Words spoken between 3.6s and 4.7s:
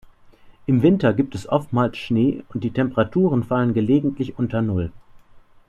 gelegentlich unter